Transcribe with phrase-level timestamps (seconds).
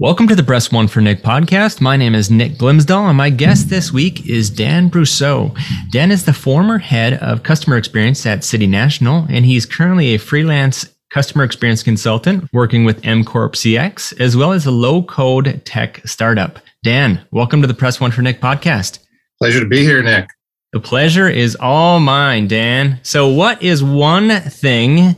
[0.00, 1.80] Welcome to the Press One for Nick podcast.
[1.80, 5.58] My name is Nick Glimsdahl, and my guest this week is Dan Brousseau.
[5.90, 10.18] Dan is the former head of customer experience at City National, and he's currently a
[10.18, 16.00] freelance customer experience consultant working with MCorp CX, as well as a low code tech
[16.06, 16.60] startup.
[16.84, 19.00] Dan, welcome to the Press One for Nick podcast.
[19.40, 20.28] Pleasure to be here, Nick.
[20.72, 23.00] The pleasure is all mine, Dan.
[23.02, 25.16] So, what is one thing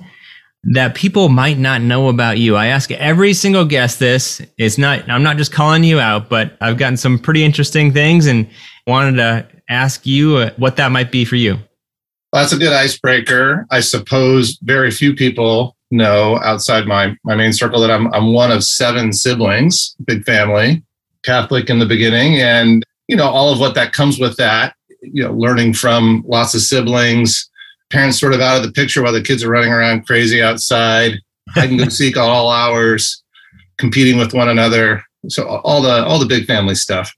[0.65, 2.55] that people might not know about you.
[2.57, 4.43] I ask every single guest this.
[4.59, 8.27] It's not, I'm not just calling you out, but I've gotten some pretty interesting things
[8.27, 8.47] and
[8.87, 11.55] wanted to ask you uh, what that might be for you.
[12.33, 13.67] Well, that's a good icebreaker.
[13.71, 18.53] I suppose very few people know outside my, my main circle that I'm, I'm one
[18.53, 20.83] of seven siblings, big family,
[21.25, 22.41] Catholic in the beginning.
[22.41, 26.55] And, you know, all of what that comes with that, you know, learning from lots
[26.55, 27.50] of siblings,
[27.91, 31.19] parents sort of out of the picture while the kids are running around crazy outside,
[31.51, 33.23] hide and go seek all hours,
[33.79, 35.03] competing with one another.
[35.29, 37.15] So all the all the big family stuff.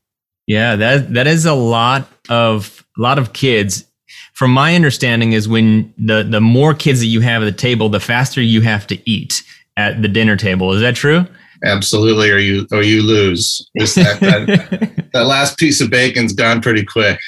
[0.46, 3.86] Yeah, that that is a lot of a lot of kids.
[4.34, 7.88] From my understanding, is when the the more kids that you have at the table,
[7.88, 9.42] the faster you have to eat
[9.76, 10.72] at the dinner table.
[10.72, 11.26] Is that true?
[11.64, 13.68] Absolutely, or you or you lose.
[13.74, 17.20] That, that, that last piece of bacon's gone pretty quick.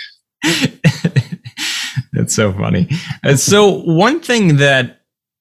[2.15, 2.89] That's so funny.
[3.25, 5.01] Uh, so one thing that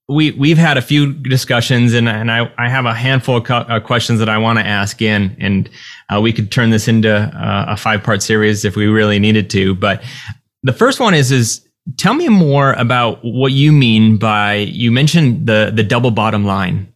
[0.09, 3.79] we we've had a few discussions, and and I, I have a handful of uh,
[3.79, 5.69] questions that I want to ask in, and
[6.13, 9.49] uh, we could turn this into uh, a five part series if we really needed
[9.51, 9.75] to.
[9.75, 10.03] But
[10.63, 11.65] the first one is is
[11.97, 16.91] tell me more about what you mean by you mentioned the the double bottom line.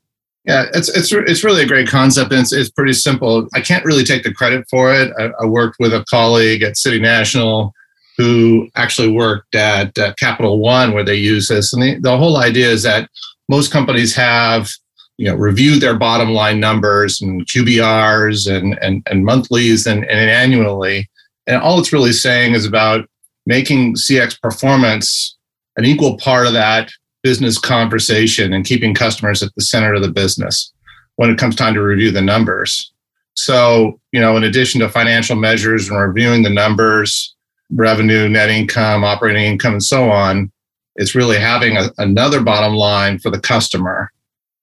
[0.46, 3.47] Yeah, it's it's it's really a great concept, and it's, it's pretty simple.
[3.53, 5.13] I can't really take the credit for it.
[5.19, 7.73] I, I worked with a colleague at City National
[8.17, 11.73] who actually worked at uh, Capital One where they use this.
[11.73, 13.09] And the, the whole idea is that
[13.47, 14.69] most companies have
[15.17, 20.29] you know reviewed their bottom line numbers and QBRs and and, and monthlies and, and
[20.29, 21.09] annually.
[21.45, 23.07] And all it's really saying is about
[23.45, 25.38] making CX performance
[25.78, 26.91] an equal part of that
[27.23, 30.72] business conversation and keeping customers at the center of the business
[31.16, 32.91] when it comes time to review the numbers.
[33.34, 37.35] So, you know, in addition to financial measures and reviewing the numbers,
[37.72, 40.51] revenue, net income, operating income, and so on.
[40.95, 44.11] It's really having a, another bottom line for the customer.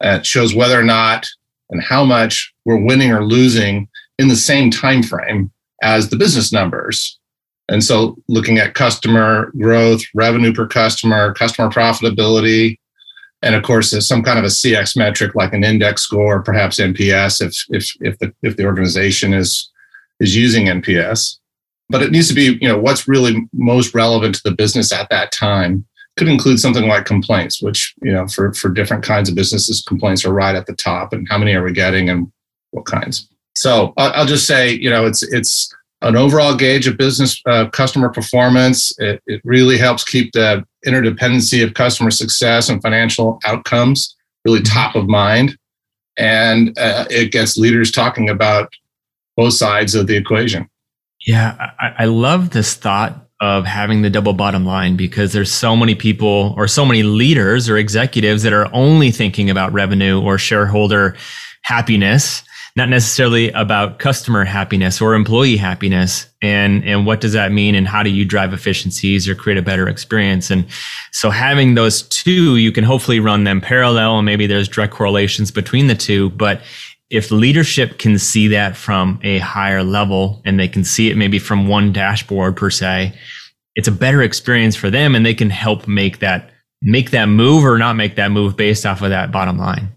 [0.04, 1.26] Uh, it shows whether or not
[1.70, 3.88] and how much we're winning or losing
[4.18, 5.50] in the same time frame
[5.82, 7.18] as the business numbers.
[7.68, 12.78] And so looking at customer growth, revenue per customer, customer profitability,
[13.42, 16.78] and of course there's some kind of a CX metric like an index score, perhaps
[16.78, 19.70] NPS if if if the if the organization is
[20.20, 21.38] is using NPS
[21.88, 25.08] but it needs to be you know what's really most relevant to the business at
[25.10, 25.84] that time
[26.16, 30.24] could include something like complaints which you know for for different kinds of businesses complaints
[30.24, 32.30] are right at the top and how many are we getting and
[32.70, 33.28] what kinds?
[33.56, 35.72] So i'll just say you know it's it's
[36.02, 38.92] an overall gauge of business uh, customer performance.
[38.98, 44.14] It, it really helps keep the interdependency of customer success and financial outcomes
[44.44, 44.74] really mm-hmm.
[44.74, 45.56] top of mind.
[46.16, 48.72] And uh, it gets leaders talking about
[49.36, 50.68] both sides of the equation
[51.26, 55.76] yeah, I, I love this thought of having the double bottom line because there's so
[55.76, 60.38] many people or so many leaders or executives that are only thinking about revenue or
[60.38, 61.16] shareholder
[61.62, 62.42] happiness
[62.76, 66.26] not necessarily about customer happiness or employee happiness.
[66.42, 69.62] And and what does that mean and how do you drive efficiencies or create a
[69.62, 70.50] better experience?
[70.50, 70.66] And
[71.12, 75.50] so having those two you can hopefully run them parallel and maybe there's direct correlations
[75.50, 76.62] between the two but
[77.10, 81.38] if leadership can see that from a higher level and they can see it maybe
[81.38, 83.12] from one dashboard per se,
[83.74, 86.50] it's a better experience for them and they can help make that
[86.82, 89.88] make that move or not make that move based off of that bottom line.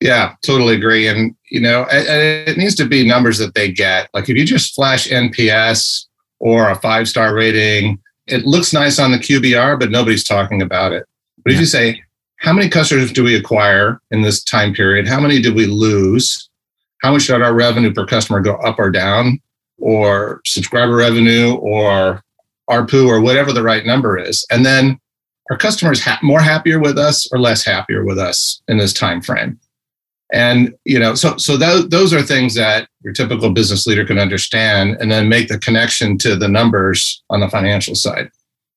[0.00, 1.08] Yeah, totally agree.
[1.08, 4.08] And you know, it, it needs to be numbers that they get.
[4.14, 6.06] Like if you just flash NPS
[6.38, 10.92] or a five star rating, it looks nice on the QBR, but nobody's talking about
[10.92, 11.04] it.
[11.42, 11.56] But yeah.
[11.56, 12.02] if you say,
[12.38, 15.06] how many customers do we acquire in this time period?
[15.06, 16.48] How many did we lose?
[17.02, 19.40] how much did our revenue per customer go up or down,
[19.78, 22.22] or subscriber revenue, or
[22.68, 24.98] ARPU, or whatever the right number is, and then
[25.50, 29.22] are customers ha- more happier with us or less happier with us in this time
[29.22, 29.58] frame?
[30.30, 34.18] And you know, so so those those are things that your typical business leader can
[34.18, 38.28] understand, and then make the connection to the numbers on the financial side.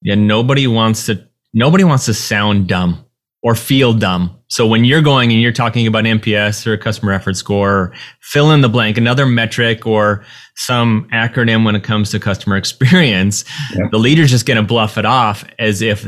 [0.02, 3.04] Yeah, nobody wants to nobody wants to sound dumb
[3.44, 4.38] or feel dumb.
[4.50, 8.62] So when you're going and you're talking about NPS or customer effort score, fill in
[8.62, 10.24] the blank, another metric or
[10.56, 13.44] some acronym when it comes to customer experience,
[13.74, 13.88] yeah.
[13.92, 16.08] the leader's just going to bluff it off as if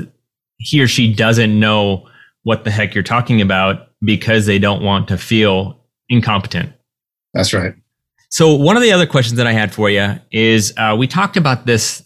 [0.58, 2.08] he or she doesn't know
[2.44, 5.80] what the heck you're talking about because they don't want to feel
[6.10, 6.72] incompetent.
[7.34, 7.74] That's right.
[8.30, 11.38] So one of the other questions that I had for you is uh, we talked
[11.38, 12.04] about this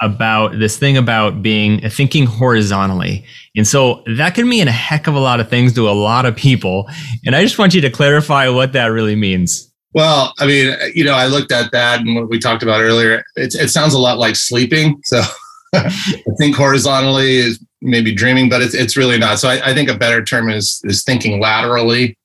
[0.00, 3.24] about this thing about being uh, thinking horizontally.
[3.56, 6.26] And so that can mean a heck of a lot of things to a lot
[6.26, 6.88] of people.
[7.24, 9.70] And I just want you to clarify what that really means.
[9.94, 13.22] Well, I mean, you know, I looked at that and what we talked about earlier.
[13.36, 15.00] It, it sounds a lot like sleeping.
[15.04, 15.22] So
[15.74, 15.90] I
[16.38, 19.38] think horizontally is maybe dreaming, but it's, it's really not.
[19.38, 22.18] So I, I think a better term is, is thinking laterally.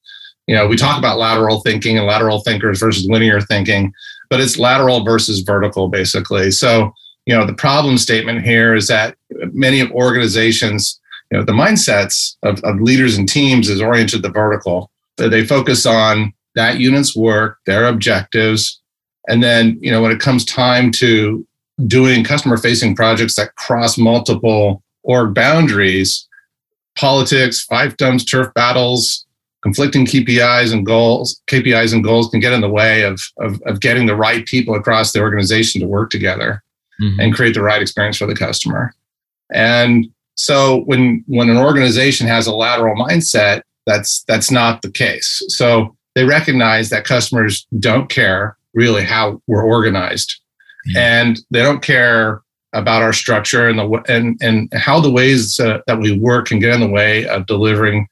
[0.48, 3.94] You know, we talk about lateral thinking and lateral thinkers versus linear thinking,
[4.32, 6.50] but it's lateral versus vertical, basically.
[6.50, 6.92] So
[7.26, 9.16] you know the problem statement here is that
[9.52, 11.00] many of organizations
[11.32, 14.90] you know the mindsets of, of leaders and teams is oriented the vertical.
[15.18, 18.82] They focus on that unit's work their objectives
[19.28, 21.46] and then you know when it comes time to
[21.88, 26.28] doing customer facing projects that cross multiple org boundaries
[26.98, 29.26] politics fiefdoms turf battles
[29.62, 33.80] conflicting kpis and goals kpis and goals can get in the way of, of, of
[33.80, 36.64] getting the right people across the organization to work together
[37.02, 37.20] mm-hmm.
[37.20, 38.94] and create the right experience for the customer.
[39.54, 45.44] And so when when an organization has a lateral mindset, that's that's not the case.
[45.48, 50.40] So they recognize that customers don't care really how we're organized,
[50.88, 50.98] mm-hmm.
[50.98, 52.42] and they don't care
[52.74, 56.60] about our structure and the and and how the ways uh, that we work can
[56.60, 58.08] get in the way of delivering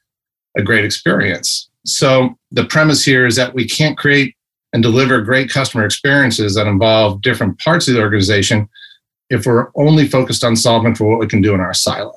[0.56, 1.68] a great experience.
[1.86, 4.34] So the premise here is that we can't create
[4.72, 8.68] and deliver great customer experiences that involve different parts of the organization
[9.30, 12.14] if we're only focused on solving for what we can do in our silo.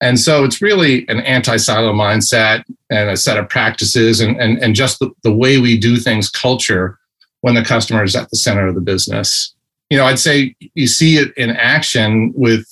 [0.00, 4.58] And so it's really an anti silo mindset and a set of practices and, and,
[4.58, 6.98] and just the, the way we do things culture
[7.40, 9.54] when the customer is at the center of the business.
[9.90, 12.66] You know, I'd say you see it in action with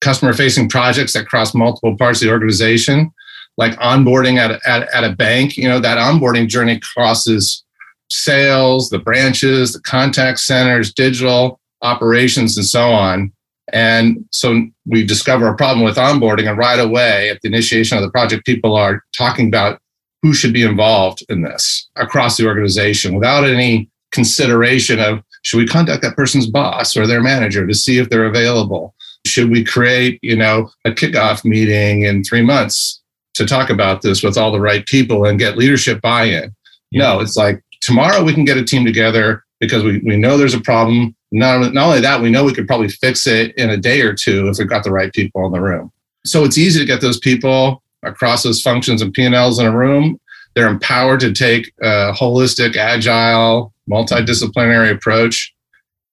[0.00, 3.12] customer facing projects that cross multiple parts of the organization,
[3.56, 5.56] like onboarding at, at, at a bank.
[5.56, 7.64] You know, that onboarding journey crosses
[8.10, 13.32] sales, the branches, the contact centers, digital, operations and so on.
[13.72, 18.02] And so we discover a problem with onboarding, and right away at the initiation of
[18.02, 19.78] the project, people are talking about
[20.22, 25.66] who should be involved in this across the organization without any consideration of should we
[25.66, 28.94] contact that person's boss or their manager to see if they're available?
[29.26, 33.02] Should we create, you know, a kickoff meeting in three months
[33.34, 36.54] to talk about this with all the right people and get leadership buy-in?
[36.90, 37.02] Yeah.
[37.02, 40.52] No, it's like tomorrow we can get a team together because we, we know there's
[40.52, 43.78] a problem not, not only that, we know we could probably fix it in a
[43.78, 45.90] day or two if we got the right people in the room.
[46.26, 50.20] So it's easy to get those people across those functions and P&Ls in a room.
[50.54, 55.54] They're empowered to take a holistic, agile, multidisciplinary approach.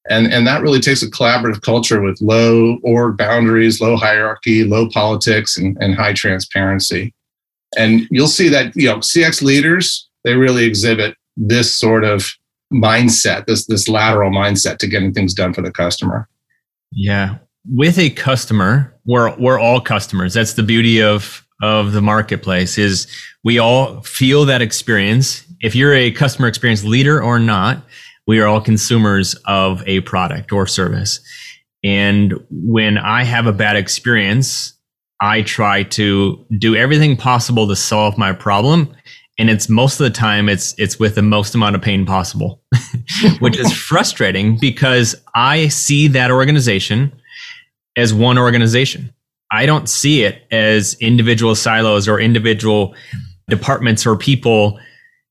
[0.10, 4.88] And, and that really takes a collaborative culture with low org boundaries, low hierarchy, low
[4.88, 7.13] politics, and, and high transparency.
[7.78, 12.31] And you'll see that you know CX leaders, they really exhibit this sort of
[12.73, 16.27] mindset, this this lateral mindset to getting things done for the customer.
[16.92, 17.37] Yeah.
[17.68, 20.33] With a customer, we're we're all customers.
[20.33, 23.07] That's the beauty of of the marketplace is
[23.44, 25.44] we all feel that experience.
[25.61, 27.83] If you're a customer experience leader or not,
[28.27, 31.19] we are all consumers of a product or service.
[31.83, 34.73] And when I have a bad experience,
[35.21, 38.94] I try to do everything possible to solve my problem
[39.37, 42.61] and it's most of the time it's it's with the most amount of pain possible
[43.39, 47.11] which is frustrating because i see that organization
[47.95, 49.13] as one organization.
[49.51, 52.95] I don't see it as individual silos or individual
[53.47, 54.80] departments or people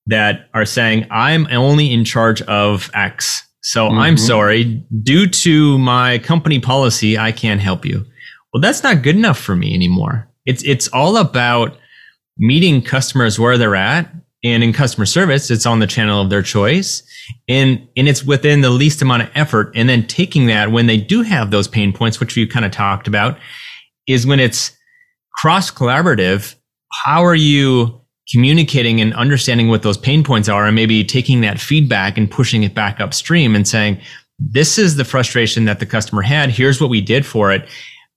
[0.07, 3.99] that are saying i'm only in charge of x so mm-hmm.
[3.99, 4.85] i'm sorry.
[5.03, 8.05] Due to my company policy i can't help you.
[8.53, 10.29] Well that's not good enough for me anymore.
[10.47, 11.77] It's it's all about
[12.39, 14.11] meeting customers where they're at.
[14.43, 17.03] And in customer service, it's on the channel of their choice.
[17.49, 19.73] And, and it's within the least amount of effort.
[19.75, 22.71] And then taking that when they do have those pain points, which we kind of
[22.71, 23.39] talked about,
[24.07, 24.77] is when it's
[25.35, 26.55] cross collaborative.
[26.93, 28.01] How are you
[28.31, 32.63] communicating and understanding what those pain points are and maybe taking that feedback and pushing
[32.63, 34.01] it back upstream and saying,
[34.39, 36.51] this is the frustration that the customer had.
[36.51, 37.69] Here's what we did for it.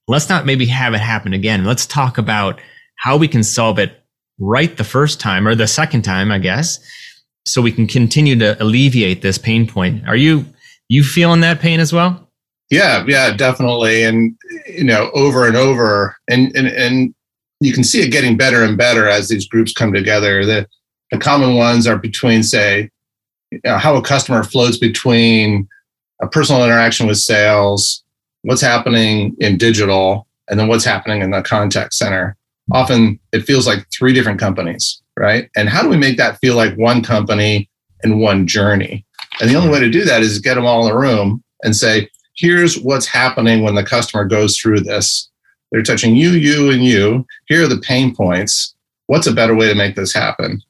[0.08, 1.66] Let's not maybe have it happen again.
[1.66, 2.60] Let's talk about
[2.98, 4.04] how we can solve it
[4.40, 6.80] right the first time or the second time, I guess,
[7.46, 10.08] so we can continue to alleviate this pain point.
[10.08, 10.46] Are you
[10.90, 12.30] you feeling that pain as well?
[12.70, 14.04] Yeah, yeah, definitely.
[14.04, 17.16] And you know, over and over, and and and
[17.60, 20.46] you can see it getting better and better as these groups come together.
[20.46, 20.68] The
[21.12, 22.90] the common ones are between, say,
[23.52, 25.68] you know, how a customer floats between
[26.22, 28.04] a personal interaction with sales,
[28.42, 32.36] what's happening in digital, and then what's happening in the contact center.
[32.72, 35.50] Often it feels like three different companies, right?
[35.56, 37.70] And how do we make that feel like one company
[38.04, 39.06] and one journey?
[39.40, 41.76] And the only way to do that is get them all in the room and
[41.76, 45.30] say, here's what's happening when the customer goes through this.
[45.72, 47.26] They're touching you, you, and you.
[47.48, 48.76] Here are the pain points.
[49.08, 50.62] What's a better way to make this happen?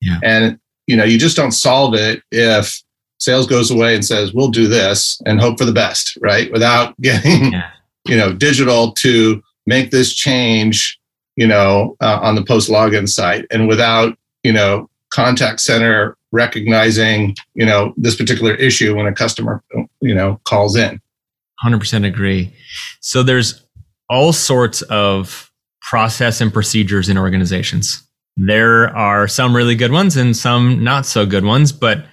[0.00, 0.18] Yeah.
[0.22, 2.82] And you know, you just don't solve it if
[3.18, 6.50] sales goes away and says, "We'll do this" and hope for the best, right?
[6.50, 7.70] Without getting, yeah.
[8.06, 10.97] you know, digital to make this change,
[11.38, 17.36] you know, uh, on the post login site, and without, you know, contact center recognizing,
[17.54, 19.62] you know, this particular issue when a customer,
[20.00, 21.00] you know, calls in.
[21.64, 22.52] 100% agree.
[23.00, 23.64] So there's
[24.10, 28.02] all sorts of process and procedures in organizations.
[28.36, 32.04] There are some really good ones and some not so good ones, but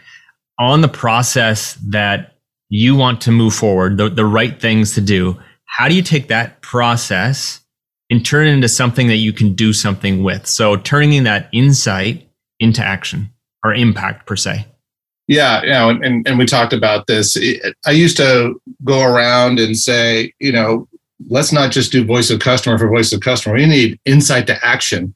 [0.59, 2.35] on the process that
[2.69, 6.27] you want to move forward, the, the right things to do, how do you take
[6.27, 7.61] that process
[8.09, 10.47] and turn it into something that you can do something with?
[10.47, 13.31] So turning that insight into action
[13.63, 14.65] or impact per se.
[15.27, 17.35] Yeah, you know, and, and we talked about this.
[17.85, 20.87] I used to go around and say, you know,
[21.29, 23.55] let's not just do voice of customer for voice of customer.
[23.55, 25.15] We need insight to action.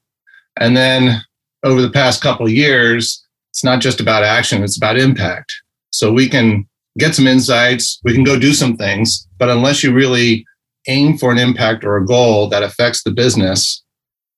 [0.60, 1.22] And then
[1.64, 5.54] over the past couple years, it's not just about action, it's about impact.
[5.92, 6.68] So we can
[6.98, 10.46] get some insights, we can go do some things, but unless you really
[10.88, 13.84] aim for an impact or a goal that affects the business,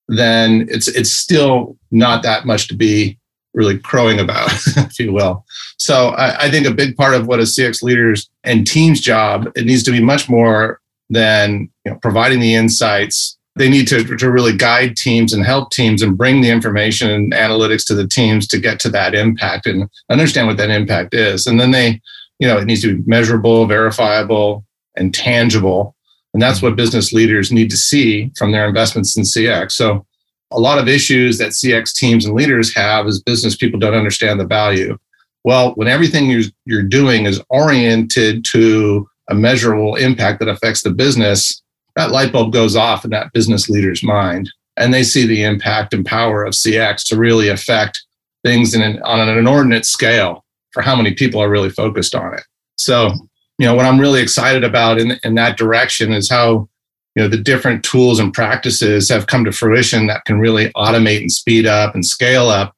[0.08, 3.18] then it's it's still not that much to be
[3.54, 5.46] really crowing about, if you will.
[5.78, 9.52] So I, I, think a big part of what a CX leaders and team's job,
[9.56, 10.80] it needs to be much more
[11.10, 13.38] than you know, providing the insights.
[13.58, 17.34] They need to, to really guide teams and help teams and bring the information and
[17.34, 21.46] analytics to the teams to get to that impact and understand what that impact is.
[21.46, 22.02] And then they,
[22.40, 25.96] you know, it needs to be measurable, verifiable, and tangible.
[26.34, 29.72] And that's what business leaders need to see from their investments in CX.
[29.74, 30.06] So
[30.52, 34.40] a lot of issues that CX teams and leaders have is business people don't understand
[34.40, 34.98] the value.
[35.44, 36.30] Well, when everything
[36.66, 41.62] you're, doing is oriented to a measurable impact that affects the business,
[41.96, 44.50] that light bulb goes off in that business leader's mind.
[44.78, 48.02] And they see the impact and power of CX to really affect
[48.44, 52.34] things in an, on an inordinate scale for how many people are really focused on
[52.34, 52.44] it.
[52.78, 53.14] So,
[53.62, 56.68] you know, what I'm really excited about in, in that direction is how
[57.16, 61.20] you know the different tools and practices have come to fruition that can really automate
[61.20, 62.76] and speed up and scale up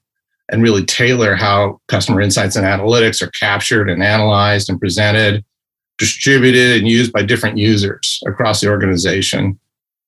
[0.51, 5.45] and really tailor how customer insights and analytics are captured and analyzed and presented
[5.99, 9.57] distributed and used by different users across the organization.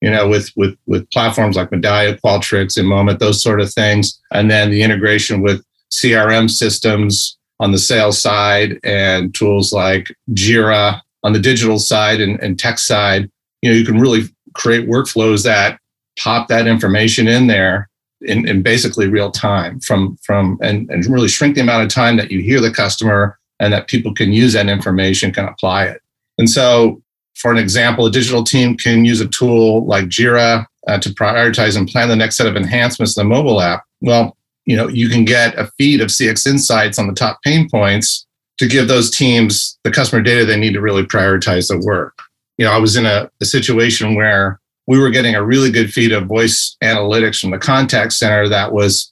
[0.01, 4.21] You know with with with platforms like medallia qualtrics and moment those sort of things
[4.31, 11.01] and then the integration with crm systems on the sales side and tools like jira
[11.23, 13.29] on the digital side and, and tech side.
[13.61, 15.79] You know you can really create workflows that
[16.17, 17.89] pop that information in there
[18.21, 22.17] in, in basically real time from from and, and really shrink the amount of time
[22.17, 26.01] that you hear the customer and that people can use that information can apply it.
[26.37, 27.01] And so
[27.35, 31.77] for an example a digital team can use a tool like jira uh, to prioritize
[31.77, 33.83] and plan the next set of enhancements to the mobile app.
[34.01, 34.34] Well
[34.65, 38.25] you know you can get a feed of cx insights on the top pain points
[38.57, 42.21] to give those teams the customer data they need to really prioritize the work
[42.57, 45.91] you know, I was in a, a situation where we were getting a really good
[45.91, 49.11] feed of voice analytics from the contact center that was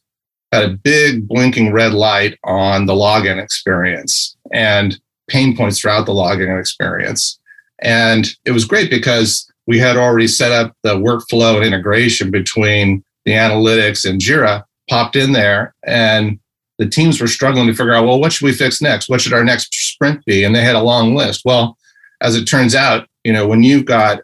[0.52, 6.12] had a big blinking red light on the login experience and pain points throughout the
[6.12, 7.40] login experience.
[7.82, 13.04] And it was great because we had already set up the workflow and integration between
[13.26, 16.40] the analytics and Jira popped in there and
[16.78, 19.10] the teams were struggling to figure out, well, what should we fix next?
[19.10, 20.44] What should our next sprint be?
[20.44, 21.42] And they had a long list.
[21.44, 21.76] Well,
[22.22, 24.20] as it turns out, you know, when you've got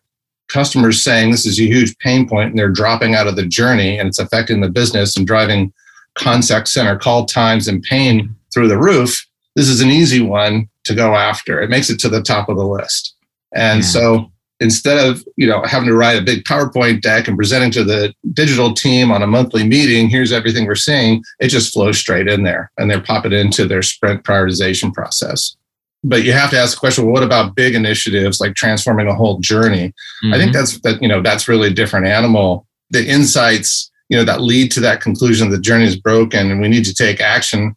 [0.47, 3.97] customers saying this is a huge pain point and they're dropping out of the journey
[3.97, 5.73] and it's affecting the business and driving
[6.13, 10.93] contact center call times and pain through the roof, this is an easy one to
[10.93, 11.63] go after.
[11.63, 13.15] It makes it to the top of the list.
[13.55, 13.89] And yeah.
[13.89, 17.83] so instead of you know having to write a big PowerPoint deck and presenting to
[17.83, 22.27] the digital team on a monthly meeting, here's everything we're seeing, it just flows straight
[22.27, 25.55] in there and they pop it into their sprint prioritization process
[26.03, 29.13] but you have to ask the question well, what about big initiatives like transforming a
[29.13, 30.33] whole journey mm-hmm.
[30.33, 30.59] i think mm-hmm.
[30.59, 34.71] that's that you know that's really a different animal the insights you know that lead
[34.71, 37.75] to that conclusion the journey is broken and we need to take action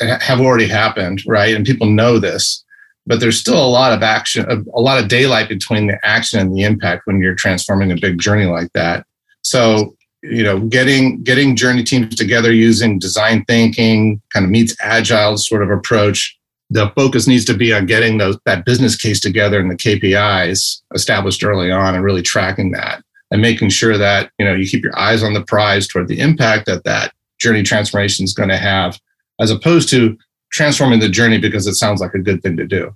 [0.00, 2.64] have already happened right and people know this
[3.06, 6.54] but there's still a lot of action a lot of daylight between the action and
[6.54, 9.06] the impact when you're transforming a big journey like that.
[9.42, 15.36] So you know getting getting journey teams together using design thinking kind of meets agile
[15.36, 16.36] sort of approach.
[16.70, 20.80] The focus needs to be on getting those that business case together and the KPIs
[20.94, 24.82] established early on and really tracking that and making sure that you know you keep
[24.82, 28.56] your eyes on the prize toward the impact that that journey transformation is going to
[28.56, 28.98] have
[29.40, 30.16] as opposed to
[30.54, 32.94] transforming the journey because it sounds like a good thing to do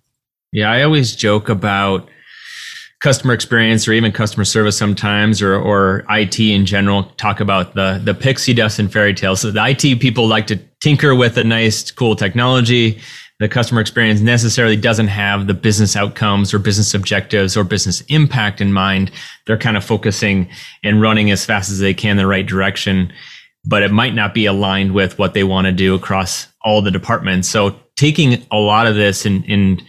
[0.52, 2.08] yeah i always joke about
[3.00, 8.00] customer experience or even customer service sometimes or, or IT in general talk about the,
[8.02, 9.40] the pixie dust and fairy tales.
[9.40, 13.00] So the IT people like to tinker with a nice, cool technology.
[13.38, 18.60] The customer experience necessarily doesn't have the business outcomes or business objectives or business impact
[18.60, 19.12] in mind.
[19.46, 20.48] They're kind of focusing
[20.82, 23.12] and running as fast as they can in the right direction,
[23.64, 26.90] but it might not be aligned with what they want to do across all the
[26.90, 27.48] departments.
[27.48, 29.82] So taking a lot of this and, and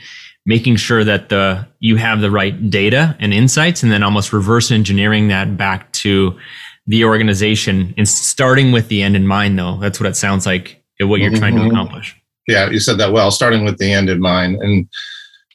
[0.46, 4.72] making sure that the you have the right data and insights and then almost reverse
[4.72, 6.40] engineering that back to
[6.88, 10.82] the organization and starting with the end in mind though that's what it sounds like
[11.02, 11.40] what you're mm-hmm.
[11.40, 11.72] trying to mm-hmm.
[11.72, 12.16] accomplish
[12.48, 14.88] yeah you said that well starting with the end in mind and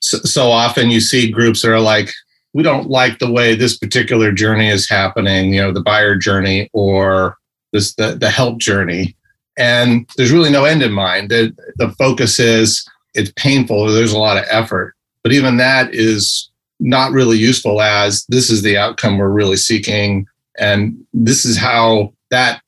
[0.01, 2.13] so, so often you see groups that are like
[2.53, 6.69] we don't like the way this particular journey is happening you know the buyer journey
[6.73, 7.37] or
[7.73, 9.17] this the, the help journey
[9.57, 13.87] and there's really no end in mind the, the focus is it's painful.
[13.87, 18.63] There's a lot of effort, but even that is not really useful as this is
[18.63, 20.27] the outcome we're really seeking.
[20.59, 22.61] And this is how that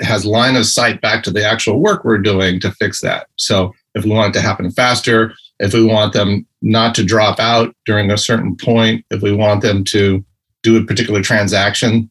[0.00, 3.26] has line of sight back to the actual work we're doing to fix that.
[3.36, 7.38] So if we want it to happen faster, if we want them not to drop
[7.40, 10.24] out during a certain point, if we want them to
[10.62, 12.10] do a particular transaction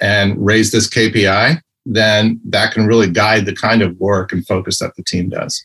[0.00, 1.60] and raise this KPI,
[1.90, 5.64] then that can really guide the kind of work and focus that the team does.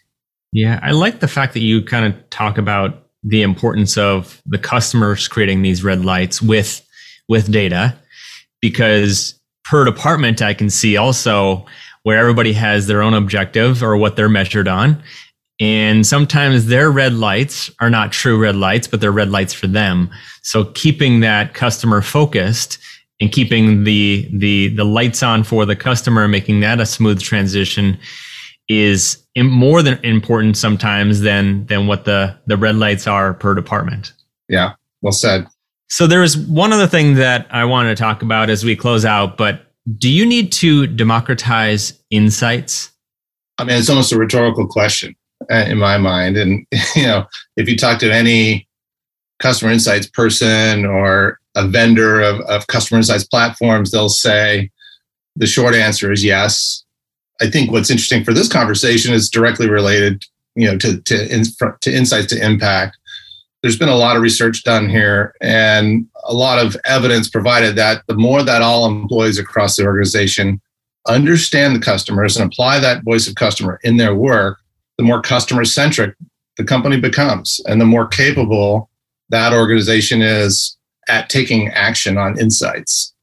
[0.54, 4.58] Yeah, I like the fact that you kind of talk about the importance of the
[4.58, 6.86] customers creating these red lights with
[7.30, 7.96] with data
[8.62, 11.66] because per department I can see also
[12.04, 15.02] where everybody has their own objective or what they're measured on
[15.62, 19.68] and sometimes their red lights are not true red lights but they're red lights for
[19.68, 20.10] them
[20.42, 22.78] so keeping that customer focused
[23.24, 27.98] and keeping the the the lights on for the customer making that a smooth transition
[28.68, 34.12] is more than important sometimes than than what the the red lights are per department.
[34.50, 35.48] Yeah, well said.
[35.88, 39.06] So there is one other thing that I want to talk about as we close
[39.06, 42.92] out, but do you need to democratize insights?
[43.58, 45.16] I mean, it's almost a rhetorical question
[45.50, 46.36] uh, in my mind.
[46.36, 48.68] And you know, if you talk to any
[49.40, 54.70] customer insights person or a vendor of, of customer insights platforms, they'll say
[55.36, 56.84] the short answer is yes.
[57.42, 60.24] I think what's interesting for this conversation is directly related,
[60.56, 61.28] you know, to to,
[61.82, 62.98] to insights to impact.
[63.62, 68.04] There's been a lot of research done here, and a lot of evidence provided that
[68.08, 70.62] the more that all employees across the organization
[71.08, 74.60] understand the customers and apply that voice of customer in their work,
[74.98, 76.16] the more customer centric
[76.58, 78.90] the company becomes, and the more capable
[79.34, 83.14] that organization is at taking action on insights.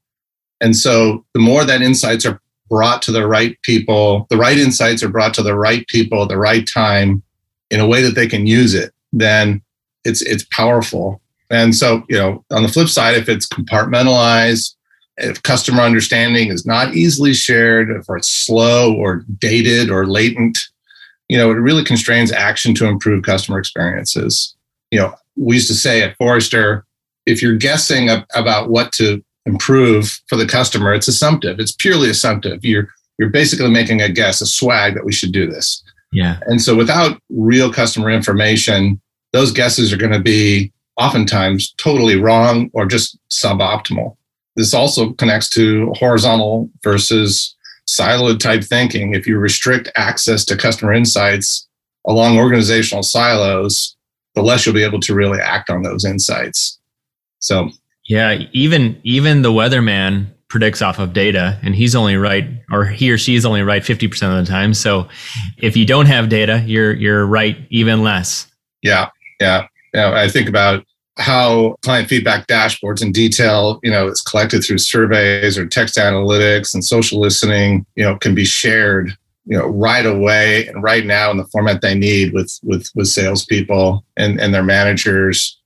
[0.59, 5.01] And so, the more that insights are brought to the right people, the right insights
[5.03, 7.23] are brought to the right people at the right time
[7.71, 9.61] in a way that they can use it, then
[10.05, 11.21] it's it's powerful.
[11.49, 14.75] And so, you know, on the flip side, if it's compartmentalized,
[15.17, 20.57] if customer understanding is not easily shared, if it's slow or dated or latent,
[21.27, 24.55] you know, it really constrains action to improve customer experiences.
[24.91, 26.85] You know, we used to say at Forrester,
[27.25, 31.59] if you're guessing about what to improve for the customer, it's assumptive.
[31.59, 32.63] It's purely assumptive.
[32.63, 32.89] You're
[33.19, 35.83] you're basically making a guess, a swag that we should do this.
[36.11, 36.39] Yeah.
[36.47, 38.99] And so without real customer information,
[39.31, 44.17] those guesses are going to be oftentimes totally wrong or just suboptimal.
[44.55, 47.55] This also connects to horizontal versus
[47.87, 49.13] siloed type thinking.
[49.13, 51.67] If you restrict access to customer insights
[52.07, 53.95] along organizational silos,
[54.35, 56.79] the less you'll be able to really act on those insights.
[57.39, 57.69] So
[58.05, 63.09] yeah, even even the weatherman predicts off of data and he's only right or he
[63.09, 64.73] or she is only right 50% of the time.
[64.73, 65.07] So
[65.57, 68.47] if you don't have data, you're you're right even less.
[68.81, 69.09] Yeah.
[69.39, 69.67] Yeah.
[69.93, 70.11] Yeah.
[70.13, 70.83] I think about
[71.17, 76.73] how client feedback dashboards in detail, you know, it's collected through surveys or text analytics
[76.73, 81.31] and social listening, you know, can be shared, you know, right away and right now
[81.31, 85.59] in the format they need with with with salespeople and, and their managers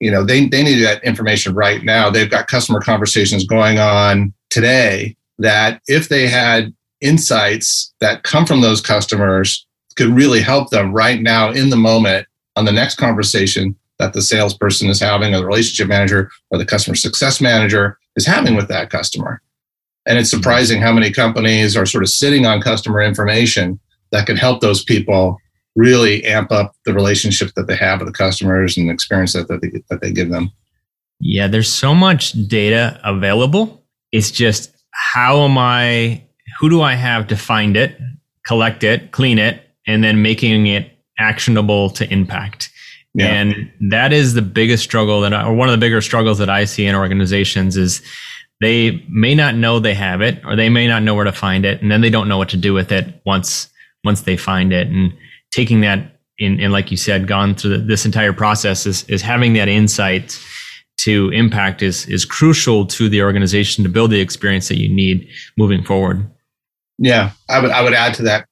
[0.00, 4.32] you know they, they need that information right now they've got customer conversations going on
[4.50, 10.92] today that if they had insights that come from those customers could really help them
[10.92, 15.38] right now in the moment on the next conversation that the salesperson is having or
[15.38, 19.40] the relationship manager or the customer success manager is having with that customer.
[20.06, 23.80] And it's surprising how many companies are sort of sitting on customer information
[24.12, 25.38] that could help those people
[25.76, 29.48] really amp up the relationship that they have with the customers and the experience that,
[29.48, 30.50] that, they, that they give them.
[31.20, 33.84] Yeah, there's so much data available.
[34.12, 36.24] It's just how am I,
[36.60, 37.98] who do I have to find it,
[38.46, 42.70] collect it, clean it, and then making it actionable to impact?
[43.14, 43.26] Yeah.
[43.26, 46.50] And that is the biggest struggle that, I, or one of the bigger struggles that
[46.50, 48.02] I see in organizations is
[48.64, 51.64] they may not know they have it, or they may not know where to find
[51.64, 53.68] it, and then they don't know what to do with it once
[54.04, 54.88] once they find it.
[54.88, 55.12] And
[55.52, 59.22] taking that in, and like you said, gone through the, this entire process is is
[59.22, 60.38] having that insight
[60.98, 65.28] to impact is is crucial to the organization to build the experience that you need
[65.56, 66.28] moving forward.
[66.98, 68.46] Yeah, I would I would add to that.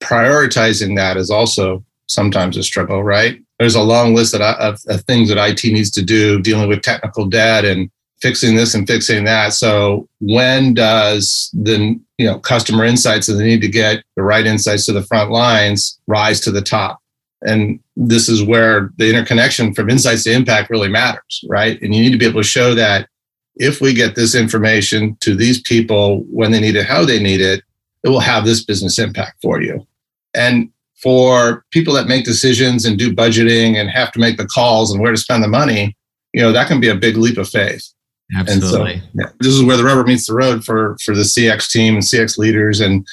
[0.00, 3.40] Prioritizing that is also sometimes a struggle, right?
[3.58, 6.82] There's a long list of, of, of things that IT needs to do, dealing with
[6.82, 9.52] technical debt and fixing this and fixing that.
[9.52, 14.46] So when does the you know customer insights and the need to get the right
[14.46, 17.00] insights to the front lines rise to the top?
[17.42, 21.80] And this is where the interconnection from insights to impact really matters, right?
[21.80, 23.08] And you need to be able to show that
[23.56, 27.40] if we get this information to these people when they need it, how they need
[27.40, 27.62] it,
[28.04, 29.86] it will have this business impact for you.
[30.34, 34.92] And for people that make decisions and do budgeting and have to make the calls
[34.92, 35.96] and where to spend the money,
[36.32, 37.92] you know, that can be a big leap of faith.
[38.36, 38.94] Absolutely.
[38.94, 41.70] And so, yeah, this is where the rubber meets the road for for the CX
[41.70, 43.06] team and CX leaders and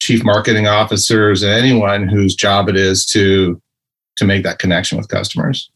[0.00, 3.60] chief marketing officers and anyone whose job it is to
[4.16, 5.70] to make that connection with customers.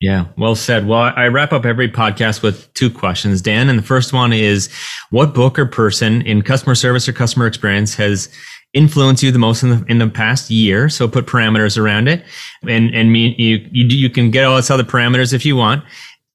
[0.00, 0.86] Yeah, well said.
[0.86, 3.68] Well, I wrap up every podcast with two questions, Dan.
[3.68, 4.72] And the first one is
[5.10, 8.28] what book or person in customer service or customer experience has
[8.74, 10.88] influenced you the most in the in the past year?
[10.88, 12.24] So put parameters around it.
[12.62, 15.82] And and me you you, you can get all this other parameters if you want.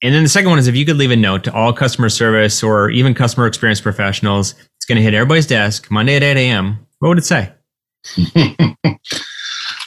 [0.03, 2.09] And then the second one is if you could leave a note to all customer
[2.09, 6.35] service or even customer experience professionals, it's going to hit everybody's desk Monday at 8
[6.35, 6.85] a.m.
[6.99, 7.49] What would it say?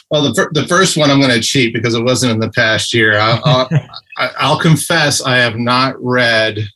[0.09, 2.49] well, the, fir- the first one I'm going to cheat because it wasn't in the
[2.49, 3.19] past year.
[3.19, 3.41] I'll,
[4.17, 6.67] I'll, I'll confess I have not read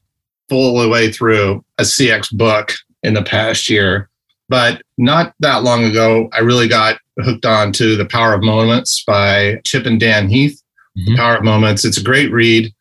[0.47, 4.08] full the way through a CX book in the past year.
[4.49, 9.04] But not that long ago, I really got hooked on to The Power of Moments
[9.04, 10.62] by Chip and Dan Heath.
[10.95, 11.13] Mm-hmm.
[11.13, 11.86] The Power of Moments.
[11.86, 12.71] It's a great read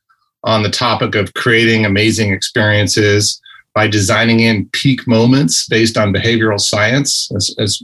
[0.44, 3.40] on the topic of creating amazing experiences
[3.74, 7.30] by designing in peak moments based on behavioral science.
[7.34, 7.82] As, as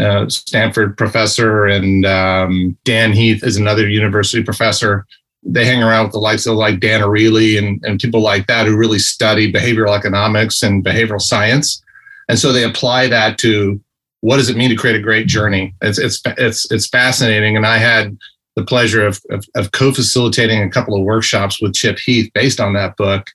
[0.00, 5.06] uh, Stanford professor and um, Dan Heath is another university professor.
[5.42, 8.66] They hang around with the likes of like Dan Ariely and, and people like that
[8.66, 11.82] who really study behavioral economics and behavioral science.
[12.28, 13.80] And so they apply that to
[14.20, 15.74] what does it mean to create a great journey?
[15.80, 17.56] It's it's it's it's fascinating.
[17.56, 18.18] And I had
[18.56, 22.72] the pleasure of, of, of co-facilitating a couple of workshops with Chip Heath based on
[22.72, 23.30] that book.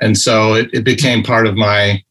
[0.00, 2.02] And so it, it became part of my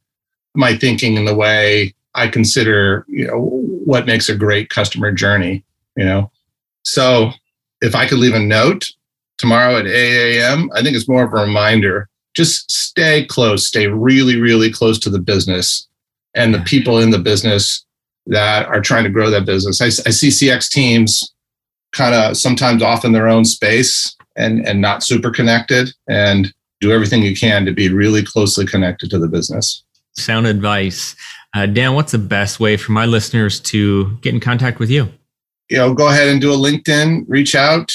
[0.55, 5.63] my thinking in the way I consider, you know, what makes a great customer journey,
[5.97, 6.31] you know.
[6.83, 7.31] So
[7.81, 8.87] if I could leave a note
[9.39, 12.07] tomorrow at 8 a.m., I think it's more of a reminder.
[12.35, 15.87] Just stay close, stay really, really close to the business
[16.35, 17.83] and the people in the business
[18.27, 19.81] that are trying to grow that business.
[19.81, 21.32] I, I see CX teams
[21.93, 26.91] kind of sometimes off in their own space and and not super connected and do
[26.91, 29.83] everything you can to be really closely connected to the business.
[30.13, 31.15] Sound advice.
[31.55, 35.09] Uh, dan what's the best way for my listeners to get in contact with you?
[35.69, 37.91] You know go ahead and do a linkedin reach out.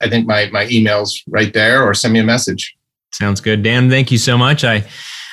[0.00, 2.76] I think my my email's right there or send me a message.
[3.12, 3.62] Sounds good.
[3.62, 4.64] Dan thank you so much.
[4.64, 4.84] I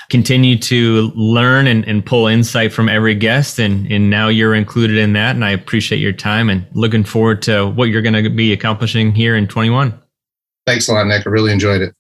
[0.10, 3.60] continue to learn and, and pull insight from every guest.
[3.60, 5.36] And, and now you're included in that.
[5.36, 9.12] And I appreciate your time and looking forward to what you're going to be accomplishing
[9.14, 10.00] here in 21.
[10.66, 11.28] Thanks a lot, Nick.
[11.28, 11.94] I really enjoyed it.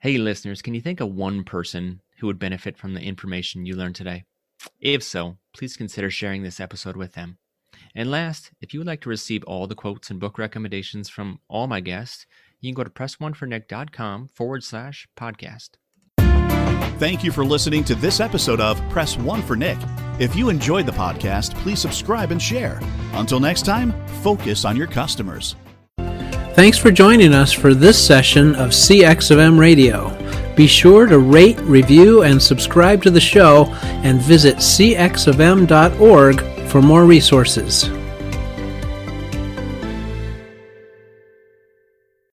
[0.00, 3.74] Hey, listeners, can you think of one person who would benefit from the information you
[3.74, 4.24] learned today?
[4.80, 7.38] If so, please consider sharing this episode with them.
[7.94, 11.40] And last, if you would like to receive all the quotes and book recommendations from
[11.48, 12.26] all my guests,
[12.60, 15.70] you can go to pressonefornick.com forward slash podcast.
[16.98, 19.76] Thank you for listening to this episode of Press One for Nick.
[20.18, 22.80] If you enjoyed the podcast, please subscribe and share.
[23.12, 25.56] Until next time, focus on your customers.
[26.54, 30.08] Thanks for joining us for this session of CX of M Radio.
[30.56, 37.04] Be sure to rate, review, and subscribe to the show and visit cxofm.org for more
[37.04, 37.90] resources.